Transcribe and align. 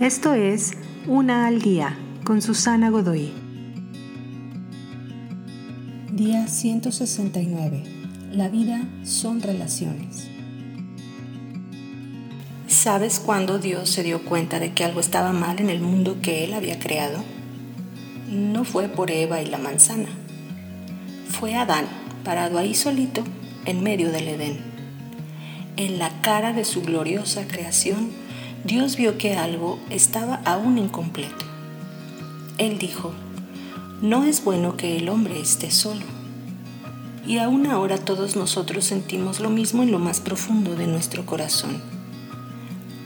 Esto 0.00 0.34
es 0.34 0.72
Una 1.06 1.46
al 1.46 1.62
Día 1.62 1.96
con 2.22 2.42
Susana 2.42 2.90
Godoy. 2.90 3.32
Día 6.12 6.48
169. 6.48 7.82
La 8.30 8.50
vida 8.50 8.82
son 9.04 9.40
relaciones. 9.40 10.28
¿Sabes 12.66 13.20
cuándo 13.20 13.58
Dios 13.58 13.88
se 13.88 14.02
dio 14.02 14.22
cuenta 14.22 14.58
de 14.58 14.74
que 14.74 14.84
algo 14.84 15.00
estaba 15.00 15.32
mal 15.32 15.60
en 15.60 15.70
el 15.70 15.80
mundo 15.80 16.18
que 16.20 16.44
Él 16.44 16.52
había 16.52 16.78
creado? 16.78 17.24
No 18.30 18.64
fue 18.64 18.88
por 18.88 19.10
Eva 19.10 19.40
y 19.40 19.46
la 19.46 19.56
manzana. 19.56 20.10
Fue 21.26 21.54
Adán, 21.54 21.86
parado 22.22 22.58
ahí 22.58 22.74
solito, 22.74 23.24
en 23.64 23.82
medio 23.82 24.12
del 24.12 24.28
Edén. 24.28 24.58
En 25.78 25.98
la 25.98 26.10
cara 26.20 26.52
de 26.52 26.66
su 26.66 26.82
gloriosa 26.82 27.48
creación, 27.48 28.25
Dios 28.66 28.96
vio 28.96 29.16
que 29.16 29.36
algo 29.36 29.78
estaba 29.90 30.40
aún 30.44 30.76
incompleto. 30.76 31.44
Él 32.58 32.78
dijo, 32.78 33.12
no 34.02 34.24
es 34.24 34.42
bueno 34.42 34.76
que 34.76 34.96
el 34.96 35.08
hombre 35.08 35.38
esté 35.38 35.70
solo. 35.70 36.04
Y 37.24 37.38
aún 37.38 37.68
ahora 37.68 37.96
todos 37.96 38.34
nosotros 38.34 38.84
sentimos 38.84 39.38
lo 39.38 39.50
mismo 39.50 39.84
en 39.84 39.92
lo 39.92 40.00
más 40.00 40.18
profundo 40.18 40.74
de 40.74 40.88
nuestro 40.88 41.24
corazón. 41.24 41.80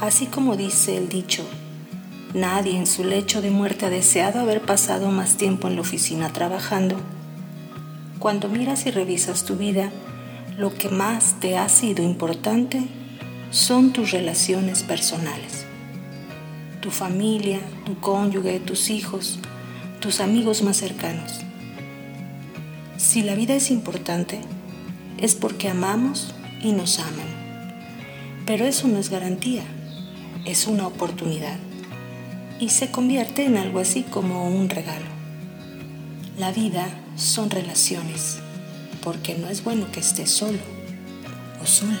Así 0.00 0.24
como 0.24 0.56
dice 0.56 0.96
el 0.96 1.10
dicho, 1.10 1.44
nadie 2.32 2.78
en 2.78 2.86
su 2.86 3.04
lecho 3.04 3.42
de 3.42 3.50
muerte 3.50 3.84
ha 3.84 3.90
deseado 3.90 4.40
haber 4.40 4.62
pasado 4.62 5.10
más 5.10 5.36
tiempo 5.36 5.68
en 5.68 5.74
la 5.74 5.82
oficina 5.82 6.32
trabajando. 6.32 6.96
Cuando 8.18 8.48
miras 8.48 8.86
y 8.86 8.90
revisas 8.90 9.44
tu 9.44 9.56
vida, 9.56 9.92
lo 10.56 10.72
que 10.72 10.88
más 10.88 11.34
te 11.40 11.58
ha 11.58 11.68
sido 11.68 12.02
importante 12.02 12.88
son 13.52 13.92
tus 13.92 14.12
relaciones 14.12 14.82
personales. 14.82 15.66
Tu 16.80 16.90
familia, 16.90 17.60
tu 17.84 18.00
cónyuge, 18.00 18.58
tus 18.60 18.88
hijos, 18.88 19.38
tus 20.00 20.20
amigos 20.20 20.62
más 20.62 20.78
cercanos. 20.78 21.40
Si 22.96 23.22
la 23.22 23.34
vida 23.34 23.54
es 23.54 23.70
importante, 23.70 24.40
es 25.18 25.34
porque 25.34 25.68
amamos 25.68 26.34
y 26.62 26.72
nos 26.72 26.98
aman. 26.98 27.28
Pero 28.46 28.64
eso 28.64 28.88
no 28.88 28.98
es 28.98 29.10
garantía, 29.10 29.64
es 30.46 30.66
una 30.66 30.86
oportunidad 30.86 31.58
y 32.58 32.70
se 32.70 32.90
convierte 32.90 33.44
en 33.44 33.58
algo 33.58 33.80
así 33.80 34.02
como 34.02 34.48
un 34.48 34.70
regalo. 34.70 35.06
La 36.38 36.52
vida 36.52 36.88
son 37.16 37.50
relaciones, 37.50 38.38
porque 39.02 39.34
no 39.34 39.48
es 39.48 39.62
bueno 39.62 39.92
que 39.92 40.00
estés 40.00 40.30
solo 40.30 40.58
o 41.62 41.66
sola. 41.66 42.00